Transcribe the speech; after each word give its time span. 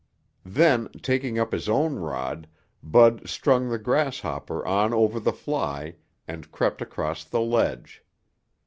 Then, 0.47 0.89
taking 1.03 1.37
up 1.37 1.51
his 1.51 1.69
own 1.69 1.97
rod, 1.97 2.47
Bud 2.81 3.29
strung 3.29 3.69
the 3.69 3.77
grasshopper 3.77 4.65
on 4.65 4.95
over 4.95 5.19
the 5.19 5.31
fly 5.31 5.97
and 6.27 6.51
crept 6.51 6.81
across 6.81 7.23
the 7.23 7.41
ledge. 7.41 8.03